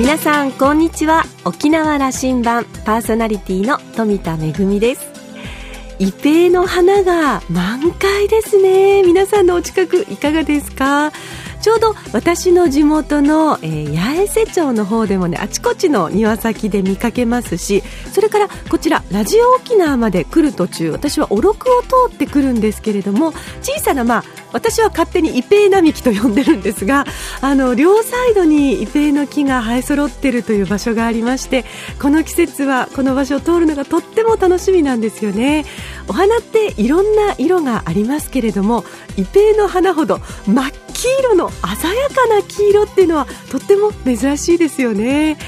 [0.00, 1.24] 皆さんこんにちは。
[1.44, 5.10] 沖縄羅針盤パーソナリティの富田恵です。
[5.98, 9.02] イペの花が満開ですね。
[9.02, 11.12] 皆さんのお近くいかがですか？
[11.60, 17.82] ちょうど私の地元の、えー、八重瀬町の方でもねあちこちの庭先で見かけますし
[18.12, 23.32] それからこちらラジオ沖縄まで来る途中私はおろくを通ってくるんですけれども
[23.62, 27.04] 小さなまあ私は勝手にイペイ並木と呼んでるんですが
[27.40, 31.64] あの両サイドにイペイの木が生え揃ってるという場所がありまして
[32.00, 35.64] この季節はこの場所を通るのがとっても楽しみなんですよね。
[36.08, 38.84] お花っていろんな色がありますけれども
[39.16, 45.38] イペイの花ほど真っ黄色の鮮やかな黄色っていうのはとっても珍しいですよね。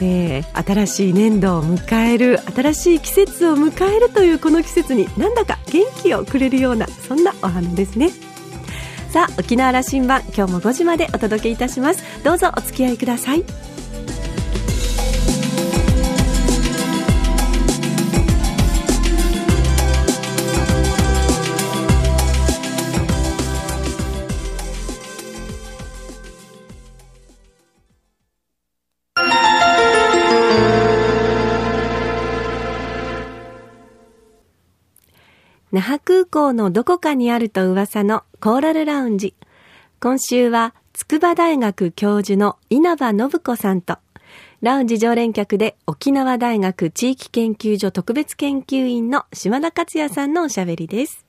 [0.00, 8.10] えー、新しい年度を迎える新しい季節を迎えるというこの季節になんだか元気をくれるようなそんなお花ですね。
[9.10, 12.02] さあ沖縄羅針盤今日も5時までお届けいたします。
[12.24, 13.75] どうぞお付き合いください。
[35.76, 39.34] 那覇空港のどこかにあると噂のコーラルラウンジ。
[40.00, 43.98] 今週は筑波大学教授の稲葉信子さんと、
[44.62, 51.26] ラウンジ常連客で沖縄大学地域研究所特別研究員の島田克也さんのおしゃべりです。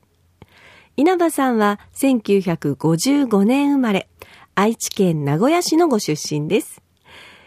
[0.96, 4.08] 稲葉さんは1955年生まれ、
[4.54, 6.80] 愛知県名古屋市のご出身です。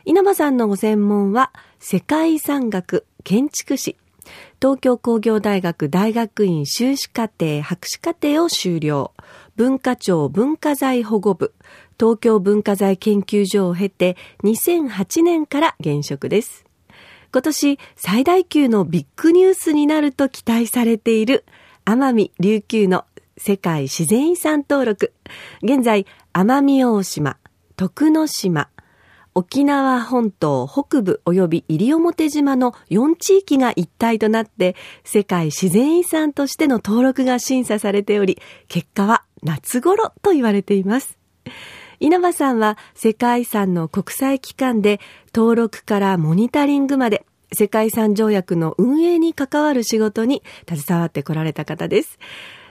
[0.06, 3.98] 稲葉さんのご専門は世界遺産学、建築士、
[4.62, 9.12] 東京工業大学大学院修士課程博士課程を修了。
[9.56, 11.56] 文化庁文化財保護部、
[12.00, 16.64] 東京文化財研究所を経て2008年から現職です。
[17.34, 21.44] 今年最大級のビッグニュースになると期待されている
[21.84, 23.06] 奄美琉球の
[23.38, 25.12] 世界自然遺産登録。
[25.64, 27.38] 現在、奄美大島、
[27.78, 28.70] 徳之島、
[29.34, 34.76] 沖縄本島北部及び西表島の4地域が一体となって
[35.06, 41.18] 世界自然遺産としての登録が審査されており、結果は夏頃と言われています。
[42.02, 45.00] 稲葉さんは世界遺産の国際機関で
[45.34, 52.20] 登録からモニタリングまで世界遺産条約の運営に関わる仕事に携わってこられた方です。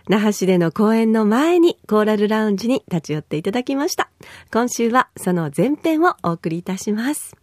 [0.08, 4.10] 那覇市での公演の前にコーラルラウンジに立ち寄っていただきました。
[4.52, 7.36] 今週はその前編をお送りいたします。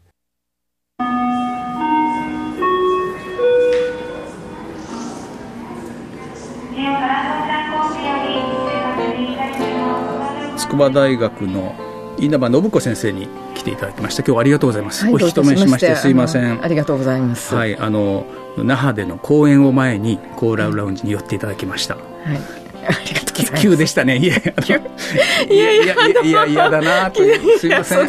[10.57, 11.86] 筑波大学の
[12.17, 18.25] 稲葉信子先生に来ていただきました今日はありがとうございます、はい、お引き止めしましてすいませんありがとうございますはいあの
[18.57, 23.63] 那覇での公演を前にコーラルラウンジに寄っていただきました、はい ありがとうございます。
[23.63, 24.17] 急でしたね。
[24.17, 27.22] いやいやいやいや、嫌だなと
[27.59, 28.00] すいません。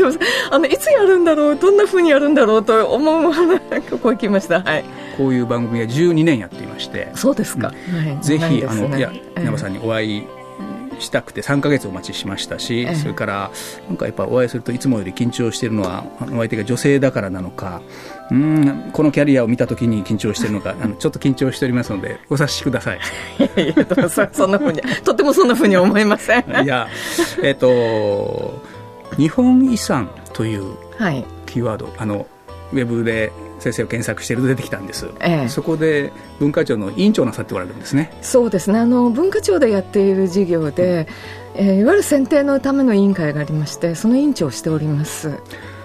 [0.50, 3.32] あの、いつやるんだろう、どんなふうにやるんだろうと思う
[3.90, 4.62] ここ来ました。
[4.62, 4.84] はい。
[5.16, 7.10] こういう番組は12年やっていまして。
[7.14, 7.72] そうですか。
[8.20, 10.24] ぜひ、あの、いや、山さんにお会い
[10.98, 13.50] したくて3か月お待ちしましたし、ええ、それから
[13.88, 17.82] なんかやっぱお会いするといつもより緊張しているのはお相手が女性だからなのか
[18.30, 22.98] うんこのキャリアを見たときに緊張しているのかあのちょっと緊張しておりますのでお察しください。
[23.38, 26.44] いやいやそそんなふうに とてもそんなふうに思いません。
[26.64, 26.88] いや
[27.42, 28.62] えっ、ー、と
[29.16, 30.74] 日本遺産という
[31.46, 32.26] キーワード、はい、あの
[32.72, 38.12] ウェブで先生を検索していると出てきたんです、ええ、そこで文化庁の委員長なさっておられるんですね。
[38.22, 38.78] そうですね。
[38.78, 41.08] あの文化庁でやっている事業で、
[41.56, 45.38] うん、えー、いわゆる選定のための委員会がありましてその委員長をしております。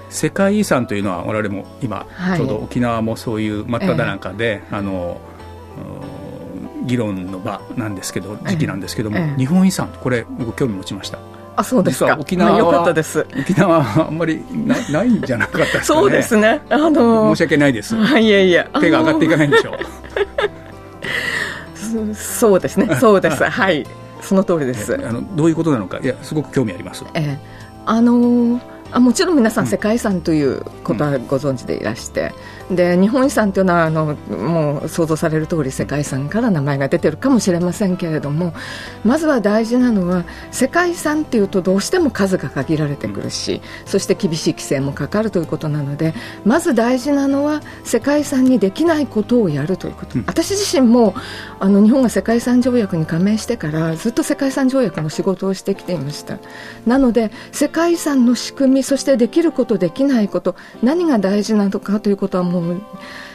[0.09, 5.19] 世界遺産というのは我々も今、はい、ちょうど沖縄もそういう真っ只中で、え、あの
[6.85, 11.17] 議論の場なんですけど時期なんですけども、日本遺産これ僕興味持ちました？
[11.55, 12.17] あそうですか。
[12.19, 13.25] 沖縄は、かったです。
[13.39, 16.61] 沖縄はあんまりなないんじゃなかったですか、ね、そうですね。
[16.69, 17.95] あのー、申し訳ないです。
[17.95, 19.75] いやいや手が上がっていかないんでしょう、
[22.15, 22.95] そうですね。
[22.99, 23.43] そうです。
[23.43, 23.85] はい。
[24.21, 24.95] その通りです。
[24.95, 25.99] あのどういうことなのか。
[26.01, 27.03] いやすごく興味あります。
[27.13, 27.37] ええ。
[27.85, 32.31] あのーあもちろん皆さん世界遺産ということはご存知でいらして、
[32.71, 38.53] で日本遺産というのはあのもう想像される通り世界遺産から名前が出てるかもしれませんけれども
[39.03, 46.13] まずは大事なのは世界遺産っていうとどうしても数が限られてくるし、そして厳しい規制もかかるということなので
[46.45, 51.13] まず大事なのは世界遺産にできないことをやるということ、うん、私自身も
[51.59, 56.39] あの日本が世界遺産条約に加盟してからずっと世界遺産条約の仕事をしてきていました。
[56.85, 62.81] なので世界遺産の仕組みそしてできることできないこと何が大事なのかということはもう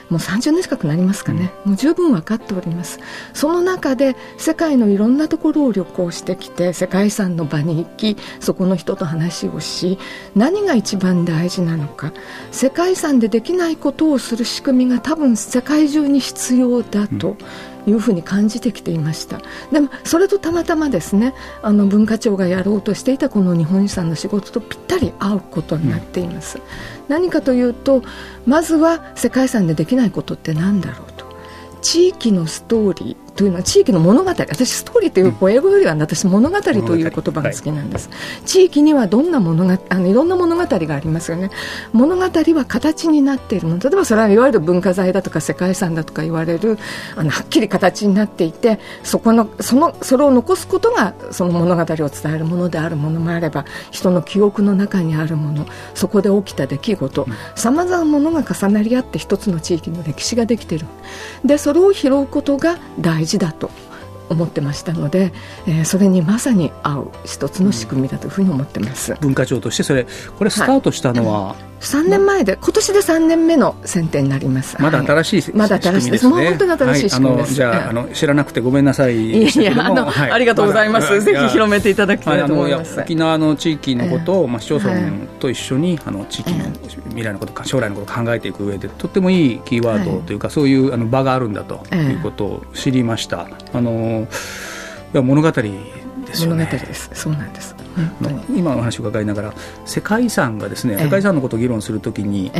[0.09, 2.99] もう30年近くなりますかね、もう十分分かっております。
[3.35, 9.99] その中で世界のいろんなところを旅行してきて世界遺産の場に行きそこの人と話をし
[10.35, 12.13] 何が一番大事なのか。
[12.51, 17.37] 世界遺産でできないことをする仕組みが多分世界中に必要だと、
[17.87, 19.41] いうふうに感じてきていました。
[19.73, 26.65] でもそれとたまたまですねあの文化庁がやろうとしていたこの日本遺産の仕事とぴったり合うことになっています、うん、
[27.09, 28.03] 何かというと
[28.47, 31.29] まずは世界遺産でできないことって何だろうと。
[31.81, 34.31] 地域のストーリーというのは地域の物語。
[34.31, 41.51] 私ストーリーという英語よりは私物語という言葉が好きなんです、はい、地域にはどんな物があのいろんな物語がありますよね。
[41.93, 43.79] 物語は形になっているの。
[43.79, 46.79] 例えばそれはいわゆる文化財だとか世界遺産だとか言われる
[47.15, 57.27] あのはっきり形になっていてそこのそのそれを残すことがその物語を伝えるものであるものもあれば人の記憶の中にあるものそこで起きた出来事。
[57.55, 60.87] さまざまなものが重なり合って一つの地域の歴史ができている。
[61.45, 63.71] でそれを拾うことが大事事だと
[64.29, 65.33] 思ってましたので、
[65.67, 74.77] えー、それにまさに合う一つの仕組みだというふうに思ってます、文化庁としてそれこれスタートしたのは、はい3年前で、今年で3年目の選定になります。
[74.81, 76.29] まだ新しい、まだ新しいです。
[76.29, 77.55] もう本当に新しい仕組みです。
[77.55, 81.21] じゃあ、あの知らなくてごめんなさいいやいや、あの、ありがとうございます。
[81.23, 83.01] ぜひ広めていただきたいと思います。
[83.01, 84.93] 沖縄の地域のことを、まあ市町村
[85.39, 86.65] と一緒にあの地域の
[87.11, 93.49] 未来のこと将来のことを考えていく上でとってもいいキーワードというか、そういうあの場があるんだということを知りました。
[93.73, 94.27] あの
[95.15, 95.63] 物語で
[96.35, 96.65] すよね。
[96.65, 97.11] 物語です。
[97.15, 97.75] そうなんです。
[98.55, 99.55] 今の話を伺いながら
[99.85, 102.51] 世界遺産がですね、世界遺産のことを議論するときに、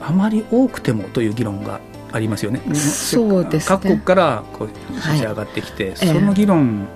[0.00, 1.80] あまり多くてもという議論が
[2.12, 2.60] ありますよね。
[2.74, 6.88] そうです、ね、各国からこう立ち上がってきて、はい、その議論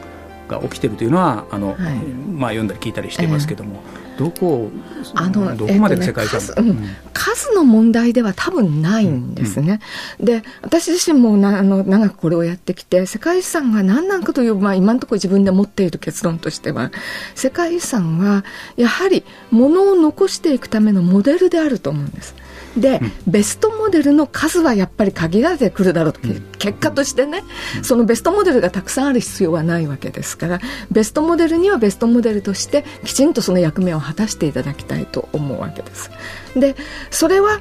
[0.49, 3.83] が起きてるというのはあの、はい、まあ、読んだり聞いたりしてますけども、
[4.19, 4.69] どこ
[5.15, 9.81] あのどこまでの世界遺産、えっとね、数,、数の問題では多分ないんですね、
[10.19, 16.91] うん、で私自身もなあの長くこれをやってきて世界遺産が何なのかという、まあ、今のところ自分で持っている結論としては
[17.37, 18.45] 世界遺産は
[18.77, 22.35] やはりものを残していくためのモデルであると思うんです。
[22.81, 27.43] で、うん、ベストモデルの数はやっぱり限られてくるだろうと、うん、結果としてね、
[27.79, 30.61] うん、そのベストモデルがたくさんある必要はないわけですから
[30.91, 36.11] ベストモデルにはベストモデルとしてきちんとその役目を果たしていただきたいと思うわけです。
[36.57, 36.77] で
[37.11, 37.61] それは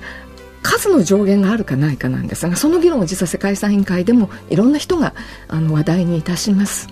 [0.64, 5.14] 数の上限があるかないかなんですがその議論を実は世界遺産委員会でもいろんな人が
[5.48, 6.90] あの話題にいたします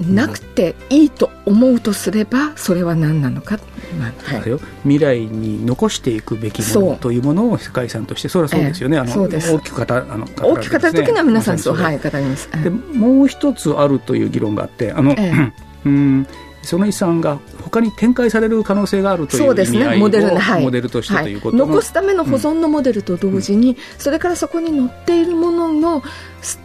[0.00, 3.58] なくていいと思うとすればそれは何なのか、
[3.98, 12.50] まあはい、未来に残していくべきものというものを世界遺産としてそれはそうですよね、えー、あの大きく語あの、大きく語る時には皆さんそう、はい、語ります。
[12.62, 15.52] でもう一つあるという議論があってあの、えー、
[15.86, 16.26] うん
[16.66, 26.02] その遺産が他に展開される可能性があるという意味合いをモデル,、はい、モデルとしてということ、はい、残すための保存のモデルと同時に、うん、それからそこに載っているものの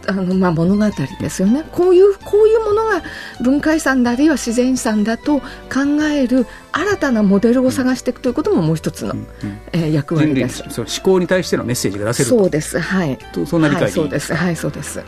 [0.06, 0.90] あのまあ物語
[1.20, 1.64] ですよね。
[1.72, 3.02] こういうこういうものが
[3.40, 9.26] 文化遺産あるいは自然遺産だと考える新たなモデルを探していくということももう一つの、うんうん、
[9.72, 10.62] えー、役割です。
[10.76, 12.78] 思考に対してのメッセージが出せるそうです。
[12.78, 13.18] はい。
[13.46, 14.34] そんな理解、はい、そうです。
[14.34, 15.02] はいそうです。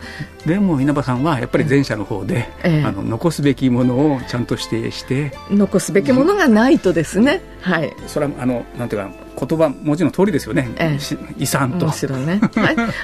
[0.46, 5.32] でも稲葉さんはやっぱり前者の方で、えー、あの残すべきものをちゃんと指定して。
[5.50, 7.92] 残すべきものがないとですね、はい。
[8.06, 11.86] それはあのなんていうか言葉文字の通りですよね、ええ、遺産と。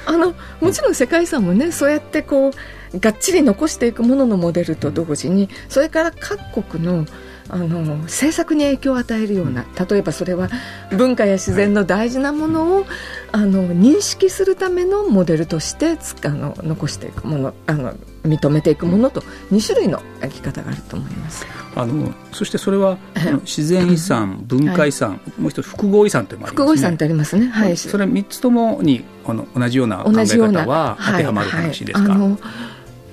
[0.07, 7.07] あ のもちろん世界遺産もねそうやってこうがっちり残していくもののモデルと同時にそれから各国の
[7.53, 10.49] あの政策に影響を与えるような例えばそれは
[10.93, 12.87] 文化や自然の大事なものを、
[13.33, 17.95] あの認識するためのモデルとしてあの残していくものあの
[18.25, 19.21] 認めていくものと
[19.51, 21.47] 2種類の生き方があると思います。
[21.75, 22.99] あのそしてそれは
[23.43, 26.67] 自然遺産、文化遺産、はい、もう一つ複合遺産というのもありますね。
[26.67, 32.17] 複合遺産ってありますね、はい、それ3つともにあの同じような考え方は当てはまる話ですか、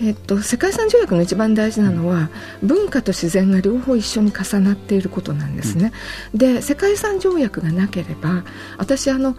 [0.01, 2.29] えっと、世界遺産条約の一番大事なのは、
[2.61, 5.91] 文化と自然が両方一緒に重なっていることなんですね。
[6.33, 8.43] うん、で世界遺産条約がなければ
[8.77, 9.35] 私あの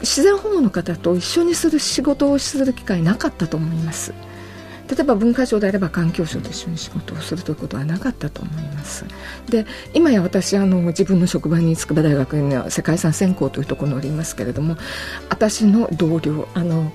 [0.00, 4.12] 自然保護の方と一緒にする仕事をする機会なかったと思います。
[4.90, 9.04] 例えば文化庁であれば環境省と一緒に仕事をするということはなかったと思います。
[9.48, 9.64] で
[9.94, 14.76] 今や私あの自分の職場に筑波大学には世界遺産専攻というところにおりますけれども
[15.28, 16.92] 私の同僚あの、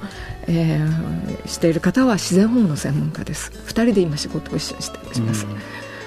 [0.48, 3.52] えー、している方は自然保護の専門家です。
[3.66, 5.48] 2人で今仕事を一緒にしています、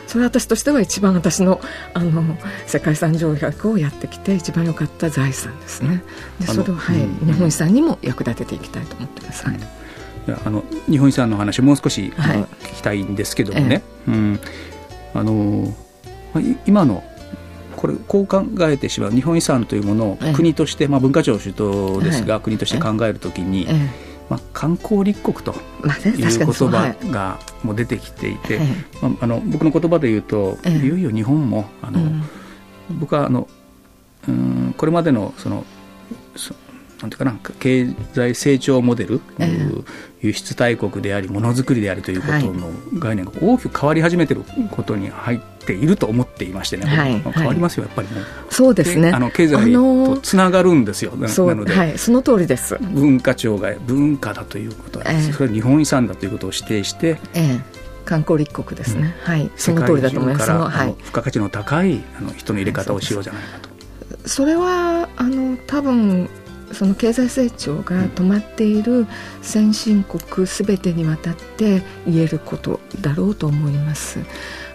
[0.09, 1.61] それは私としては一番私の
[1.93, 2.25] あの
[2.67, 6.03] 世界遺産条約をやってきて一番良かった財産ですね。
[6.41, 6.97] でそれを、はい、
[7.27, 9.59] 日本遺産にも役立てていきたいと思ってます、はい。
[10.47, 14.41] あの日本遺産の話もう少し、はい、聞きたいんですけどもね、ええ、うん、
[15.12, 15.75] あの
[16.67, 17.05] 今の
[17.77, 23.69] これこう考えてしまう日本遺産というものを国として、え、まあ、文化庁主導ですが、国として考えるときに、
[24.29, 28.61] まあ、観光立国という言葉がもう出てきていて、
[29.01, 32.23] まあ、あの僕の言葉で言うと、いよいよ日本もあの、うん、
[32.99, 33.49] 僕はあの
[34.29, 35.65] うんこれまでのその
[37.00, 39.85] なんていうかな経済成長モデル、えー、
[40.21, 48.14] 輸出大国でありものづくりでありということの概念が大きく変わり始めていることに入っていると思っていましてね、はい、変わりますよやっぱりね。
[48.50, 49.11] そうですね。
[49.11, 52.76] あの経済とつながるんですよ、なので、はい、その通りです。
[52.81, 57.62] 文化庁が文化だということは、えー、それは日本遺産だということを指定して、えー
[58.09, 59.50] 観光立国ですね、うん、はい。
[59.55, 63.69] その通りだと思います、はい、付加価値の高いあの人の入れ方をしようじゃないかと。
[64.26, 66.31] それはあの多分
[66.73, 69.07] その経済成長が止まっている
[69.43, 74.21] 先進国すべてにわたって言えることだろうと思います。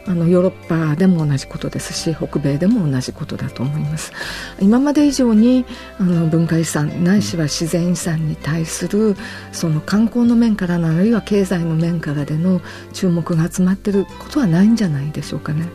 [0.05, 4.11] あのヨーロッパでも同じことですし北米でも同じことだと思います。
[4.59, 5.65] 今まで以上に
[5.97, 9.15] あの文化遺産ないしは自然遺産に対する
[9.51, 15.69] その観光の面からのあるいは経済の面からでの注目が集まっていることはないんじゃないでしょうかね。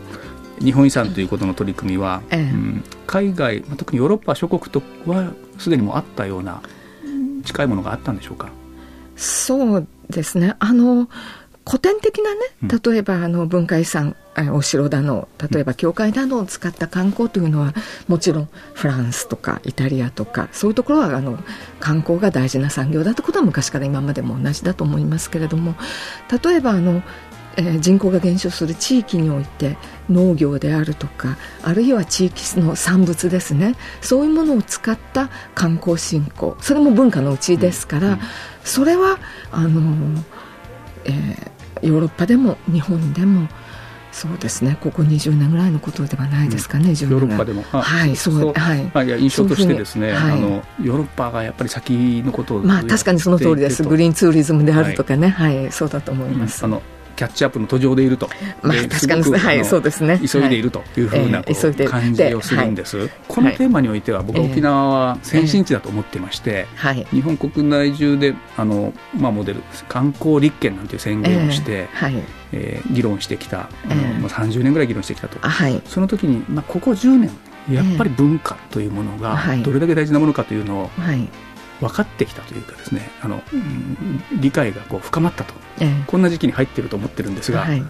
[0.60, 2.40] 日本遺産ということの取り組みは、ええ。
[2.42, 6.62] うん、海外特にヨーロッパ諸国とはすでにもあったような
[7.44, 8.50] 近いものがあったんでしょうか？
[9.16, 10.54] そうですね。
[10.58, 11.08] あの
[11.66, 14.16] 古典的なね例えばあの文化遺産
[14.54, 17.74] お城だの例えば教会などを使った観光というのは
[18.06, 21.38] もちろんフランスとかイタリアとかそういうところはあの
[21.78, 25.74] 観光が大事な産業だということは昔から今までも同じだと思いますけれども
[26.42, 27.02] 例えばあの
[27.58, 29.76] えー、人口が減少する地域において
[30.08, 33.74] 農業であるとかあるいは地域の産物ですね。
[34.00, 36.56] そういうものを使った観光振興。
[36.60, 38.18] それも文化のうちですから、うん、
[38.62, 39.18] それは
[39.50, 40.22] あの、
[41.04, 43.48] えー、ヨーロッパでも日本でも
[44.12, 44.78] そうですね。
[44.80, 47.62] ここ20年ぐらいのことではないですかね、うん、ヨーロッパでも。
[47.62, 48.90] はいそうはい。
[48.94, 53.82] あいや印象としてですね、はい、あのヨーロッパがやっぱり先のことをまあ確かにその通りです。
[53.82, 56.82] グリーンツーリズムであるとかね、はい、はい、そうだと思います、うん、あの
[57.18, 58.30] キャッチアップの途上でいると、
[58.62, 60.20] まあ、確かに、はい、そうですね。
[60.24, 61.00] 急いでいるとい。
[61.00, 66.68] うふうな、感じをするんです、このテーマにおいては、僕は沖縄は先進地だと思っていまして、
[67.10, 72.14] 日本国内中であの、まあ、モデル観光立憲なんていう宣言をして、はい。
[72.50, 77.30] えー、議論してきた、あのまあ、30年ぐらい議論してきたと、はい、その時に、まあ、ここ10年
[77.70, 81.28] やっぱり文化というものがどれだけ大事なものかというのを、はい
[81.80, 87.60] 分かってきたというかですねあの、うん、理解がこう深まったと、ええ、こんな時期に入ってると思ってるんですが。
[87.60, 87.82] はい。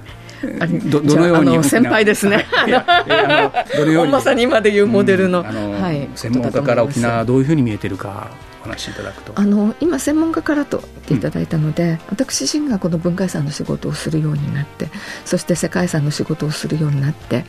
[0.89, 2.47] どどのように先輩ですね。
[4.09, 8.31] まさに今でいうモデルの、うん、あの、はい、専門家から沖縄どういうふうに見えてるか。
[8.31, 9.33] お話しいただくと。
[9.35, 14.89] あの今専門家からと言っていただいたので、うん、私自身がこの文化遺産の仕事をするようになって
[15.25, 17.45] そして世界遺産の仕事をするようになって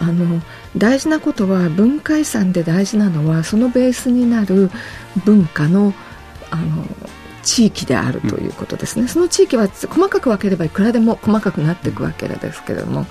[0.00, 0.40] あの
[0.76, 4.70] 大事なことは文化遺産で大事なのはそのベースになる
[5.24, 5.94] 文化の
[6.50, 6.84] あの
[7.42, 13.06] 地域であるということですね、うん、その地域は細かく分ければいくらでも細かくなっていくわけですけれども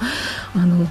[0.56, 0.86] あの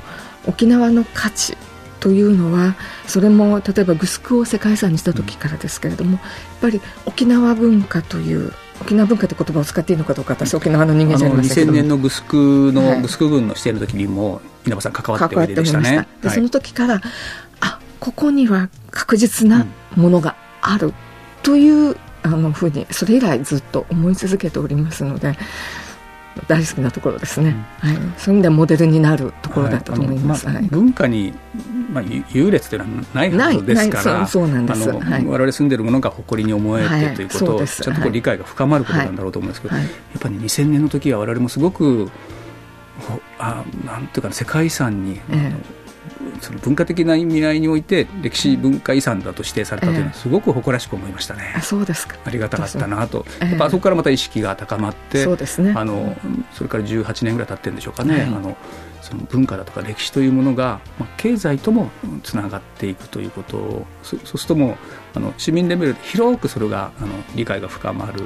[0.47, 1.57] 沖縄の価値
[2.01, 2.77] というのは
[3.07, 6.21] それも例えばグスクを世界遺産にした時からですけれども、やっ
[6.61, 15.81] ぱり沖縄文化という沖縄文化という言葉を使っていいのかどうか私沖縄の人間じゃありませんけど2000年のグスクの、はい、グスク軍の指定の時にも稲葉さん関わっておいでした。
[15.81, 16.07] ね。
[16.23, 17.01] で、その時から
[17.61, 20.93] あここには確実なものがある
[21.43, 25.39] という、あのふうにそれ以来ずっと思い続けておりますので
[26.47, 31.33] 大好きなところですね、うん、はい、そういう意味ではモデルになるところだったと思います、はいまあ、文化に、
[31.91, 34.91] まあ、優劣というのはないはずですからそうなんです。
[34.91, 39.87] あはい、我々住んでるものが誇りに思えてということを、ちゃんとこう理解が深まることなんだろうと思うんですけど、やっ
[40.21, 42.11] ぱり2000年の時は我々もすごく
[43.39, 45.86] あなんていうか世界遺産に、ええ
[46.41, 51.53] その文化的な意味合いにおいて歴史文化遺産だと指定されたというのはすごく誇らしく思いましたね。
[51.57, 52.17] えー、そうですか。
[52.25, 56.17] ありがたかったなと、やっぱそこからまた意識が高まって、そうですね、あの
[56.53, 58.57] それから18年ぐらい経ってるんでしょうかね、はい、あの
[59.03, 61.91] その文化だとか歴史というものが、まあ、経済とも
[62.23, 63.57] つながっていくということ。
[63.57, 64.77] をそうするともう
[65.15, 68.25] あの市民レベルで広くそれがあの理解が深まる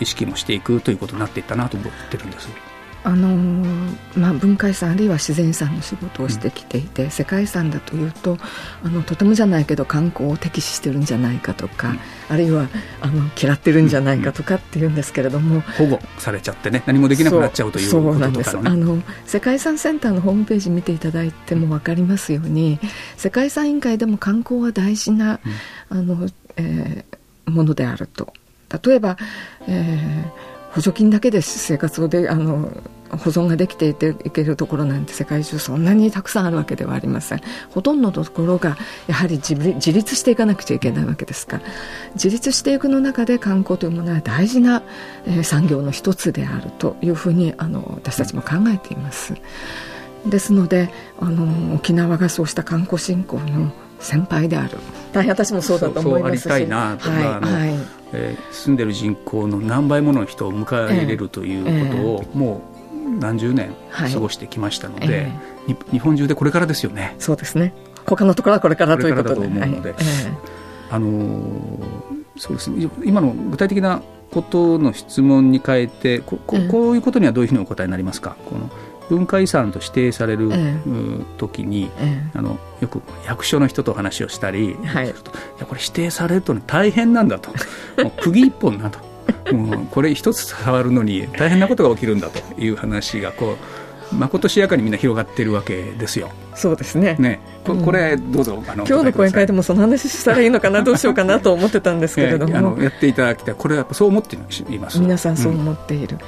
[0.00, 2.48] 意識もしていくということになっていったなと思ってるんです。
[3.04, 3.36] あの
[4.16, 8.38] まあ、文化遺産あるいは自然遺産の仕事をしてきていて、うん、世界遺産だというと
[8.82, 11.98] あのとてもじゃないけど観光を敵視してるんじゃないかとか、うん、
[12.30, 12.66] あるいは
[13.02, 18.56] あの嫌ってるんじゃないかとかっていうんですけれども、保護されちゃってね何もできなくなっちゃうというそうなんです。
[18.56, 22.80] あの世界遺産センターのホームページ見ていただいても分かりますように
[23.18, 25.40] 世界遺産委員会でも観光は大事な、
[25.90, 28.32] うん、あのえー、ものであると。
[28.82, 29.18] 例えば、
[29.68, 32.68] えー補助金だけで生活をであの
[33.10, 37.40] 保存ができていていけるところなんて世界中そんなにたくさんあるわけではありません。
[37.70, 38.76] ほとんどのところが
[39.06, 41.62] やはり自自立していかなくちゃいけないわけですから
[42.14, 44.82] 自立していくの中で観光というものは大事な、
[45.26, 49.34] えー、産業の一つであるというふうにあの私たちも考えています。
[50.26, 50.90] ですので
[51.20, 54.78] あの沖縄がそうした観光振興の先輩である。
[55.12, 56.42] 大変私もそうだと思いますし。
[56.42, 62.62] そうありたいなとか、はいはいえー、住んでる人口の何倍もの人を迎え入れるということを、えー、も
[63.06, 65.14] う何十年過ごしてきましたので、はい
[65.68, 65.72] え。
[65.72, 67.14] ー、日本中でこれからですよね。
[67.18, 67.74] そうですね。
[68.06, 69.46] 他のところはこれからということで。
[69.46, 70.00] 思うので、はい。
[70.90, 71.78] あのー、
[72.36, 72.88] そうですね。
[73.04, 78.36] 今の具体的なことの質問に変えてこここういうことにはどういうふうにお答えになりますか？
[78.46, 78.68] この
[79.10, 87.50] 文化遺産と指定される、ええ、時に、え、あのよく役所の人と話をしたり、はい、いやこれ指定されると、ね、大変なんだと。
[88.02, 88.98] もう釘一本なと。
[89.52, 92.40] もうこれ一つ触るのに大変なことが起きるんだと。
[92.60, 93.56] いう話がこ
[94.12, 96.30] うまことしやかにみんな広がっているわけですよ。
[96.54, 97.16] そうですね。
[97.18, 103.54] ね、ここれどうぞ、あの今日の講演会でもその話したらいいのかなどうしようかなと思ってたんですけれども、 えー、あのやっていただきたい。
[103.56, 105.00] これはやっぱそう思っています。
[105.00, 106.18] 皆さんそう思っている。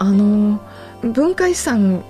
[0.00, 0.60] うん、あの
[1.02, 2.04] 文化遺産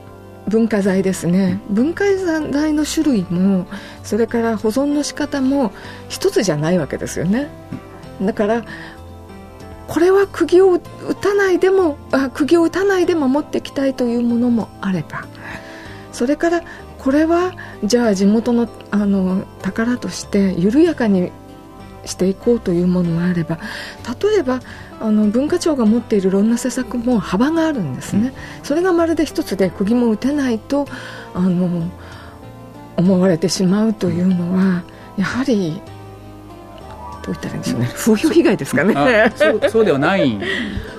[0.48, 1.60] 文化財ですね。
[1.70, 3.66] 文化財の種類も
[4.02, 5.72] それから保存の仕方も
[6.08, 7.48] 一つじゃないわけですよね。
[8.20, 8.64] だから
[9.88, 10.80] これは釘を打
[11.14, 15.24] たないでもあ釘を打たないで守っていきたいというものもあれば
[16.12, 16.62] それから
[16.98, 17.52] これは
[17.84, 21.32] じゃあ地元のあの宝として緩やかに
[22.04, 23.58] していこうというものもあれば
[24.20, 24.60] 例えば
[25.02, 28.32] あの文化庁が持っているいろんな施策も幅があるんですね、
[28.62, 30.86] それがまるで一つで釘も打てないと
[31.34, 31.90] あの
[32.96, 34.84] 思われてしまうというのは
[35.16, 35.80] やはり
[37.22, 37.90] どう言ったらいいんでしょうね。
[37.94, 38.94] 風評被害ですかね。
[39.36, 40.38] そうそうではない。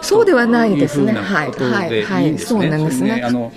[0.01, 1.13] そうではないですね。
[1.13, 1.51] はい。
[1.51, 2.03] はい。
[2.03, 2.39] はい。
[2.39, 3.22] そうなんですね。
[3.24, 3.51] あの、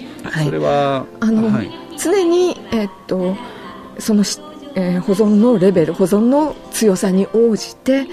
[0.44, 3.36] それはあの、はい、常にえっと
[3.98, 4.24] その
[4.78, 8.07] えー、保存のレベル保存の強さに応じて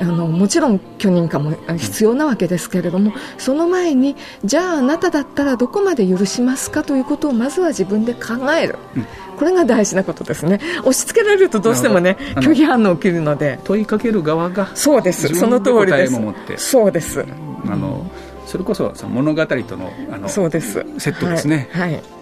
[0.00, 10.58] あのもちろん許認可も必要なわけですけれどもその前にじゃああなただったらどこまで許しますかということをまずは自分で考える、うん、これが大事なことですね。
[10.80, 13.60] 押し付けられるとどうしてもね拒否反応起きるので。
[13.64, 15.28] 問いかける側がそうです。
[15.34, 16.70] その通りです。
[16.70, 17.24] そうです。
[17.68, 18.10] あの
[18.46, 20.84] それこそ物語とのあのそうです。
[20.98, 22.15] セットですね、はい、はい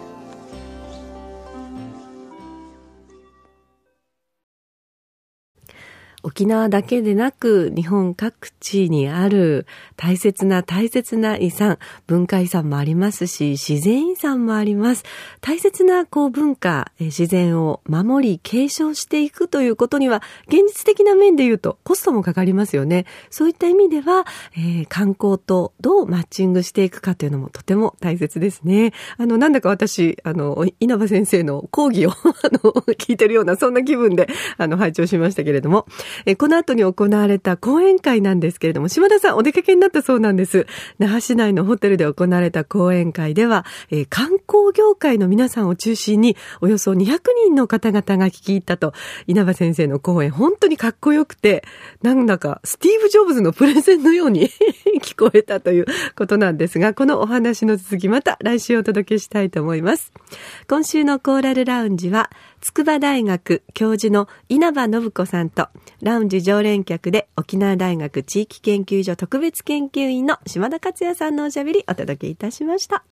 [6.25, 15.05] 沖縄だけでなく日本各地にある大切な大切な遺産、文化遺産もありますし、自然遺産もあります。
[15.43, 23.05] 大切なこう文化、自然を守り継承していくということには、現実的な面で言うとコストもかかりますよね。
[23.29, 24.25] そういった意味では、
[24.57, 28.95] えー、観光とどうマッチングしていくかというのもとても大切ですね。
[29.19, 32.17] あの、なんだか私、あの、稲葉先生の講義を あ
[32.51, 35.87] の聞いてるような、そんな気分で、あの、拝聴しましたけれども、
[36.27, 40.67] えこの後に行われた講演会なんですけれども、島田さんお出かけになったそうなんです。
[40.99, 48.93] 那覇市内のホテルで行われた講演会では、え、観光業界の皆さんを中心に、およそ200人の方々が聞き入ったと、
[49.27, 51.65] 稲葉先生の講演、本当にかっこよくて、
[52.03, 54.51] なんだか、スティーブ・ジョブズのプレゼンのように
[55.03, 60.13] 聞こえたということなんですが、このお話の続き、また来週お届けしたいと思います。
[60.69, 62.31] 今週のコーラルラウンジは、
[62.67, 65.69] 筑波大学教授の稲葉信子さんと、
[66.01, 73.05] ラウンジ常連客で沖縄大学地域研究所特別研究員の島田克也さんのおしゃべりお届けいたしました。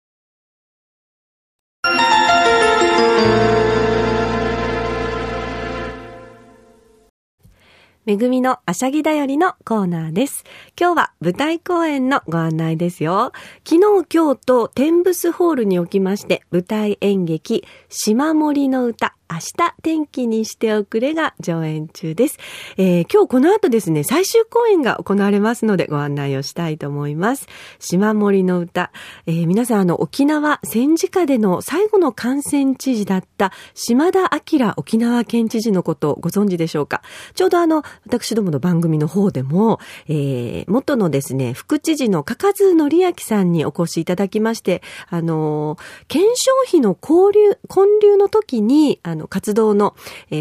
[8.05, 10.43] めぐみのあしゃぎだよりのコーナーです。
[10.79, 13.31] 今日は舞台公演のご案内ですよ。
[13.67, 22.37] 昨日、今日と天ブスホールにおきまして、舞台演劇、島森の歌、明日天気にしておくれが上演中です。
[22.75, 27.47] えー、今日この後ですね、最終公演が行われますのでご案内をしたいと思います。
[27.79, 28.91] 島森の歌。
[29.27, 37.01] えー、皆さんあの沖縄戦時下での最後の感染知事だった島田明沖縄県知事のことをご存知でしょうか？
[37.33, 45.77] ちょうどあの、私どもの番組の方でも、えー、元のですね、副知事のかかずのりやきさんにお越しいただきまして、あの、
[46.09, 49.95] 検証費の交流、混流の時に、あの、活動の、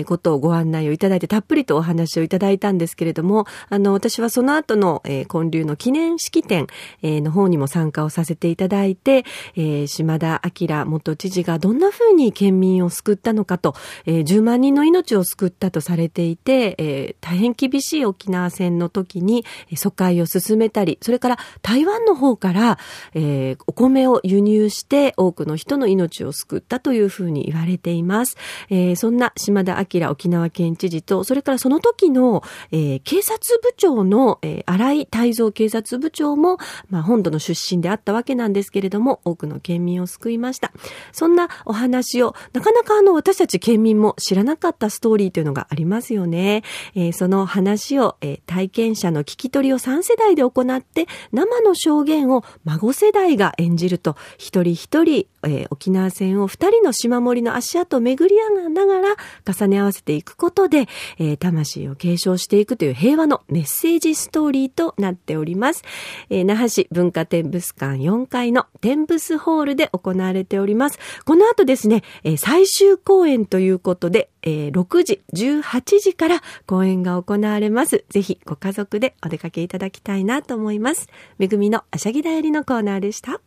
[0.07, 6.67] ことをご案内をいただいて、たっぷりとお話をいただいたんですけれども、あの、私はその後の、えー、混流の記念式典、
[7.03, 9.25] え、の方にも参加をさせていただいて、
[9.57, 13.75] え、島田明元知事がどんな風に県民を救ったのかと、
[14.07, 19.45] え、10万人の命を救ったとされていて、え、大変厳しい沖縄戦の時に、
[19.77, 22.79] 疎開を進めたり、それから台湾の方から、
[23.15, 28.37] え、お米を輸入して多くの人の命を救ったというふうに言われています。
[28.71, 40.73] えー、そんな島田明沖縄県知事と、それからその時の、えー、警察部長の、えー、荒井泰造警察部長も、まあ、本土の出身であったわけなんですけれども、多くの県民を救いました。
[41.13, 46.63] そんなお話を、なかなかあの、私たち県民も知らなかったストーリーというのがありますよね。
[46.95, 60.87] えー、その話を、えー、体験者の聞き取りを3世代で行って、生の証言を孫世代が演じると、一人一人、えー、沖縄戦を二人の島森の足跡を巡り上がながら重ね合わせていくことで、
[61.19, 65.83] えー、魂を継承していくという平和のメッセージストーリーとなっております。
[66.29, 70.99] えー、那覇市文化展物館4階の展物ホールで行われております。
[71.25, 78.05] この後ですね、えー、最終公演ということで、えー、6時、18時から公演が行われます。
[78.09, 81.09] ぜひご家族でお出かけいただきたいなと思います。
[81.39, 83.41] めぐみのあしゃぎだよりのコーナーでした。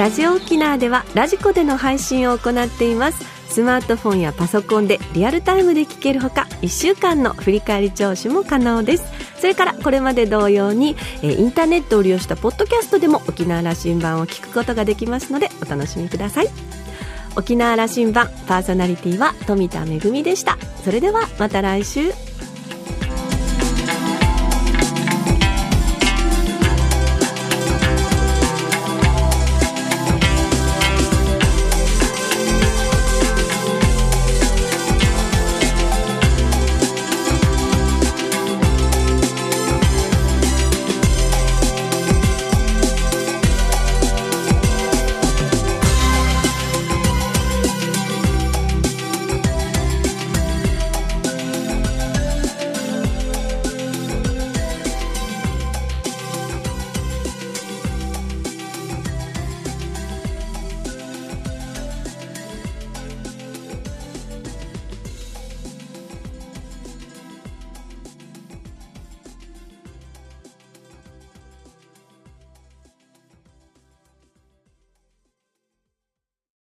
[0.00, 3.22] ラジオ沖縄ではラジコでの配信を行っています。
[3.52, 9.04] スマートフォンやパソコンでリアルタイムで聞けるほか1週間の振り返り聴取も可能です。
[9.38, 16.48] それからこれまで同様にインターネットを利用したポッドキャストでも沖縄羅針盤を聞くことができますのでお楽しみください。
[17.36, 20.56] 沖縄羅針盤パーソナリティは富田恵でした。
[20.82, 22.29] それではまた来週。